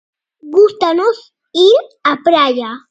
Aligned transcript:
Gústanos 0.53 1.19
ir 1.69 1.81
á 2.11 2.13
praia. 2.27 2.71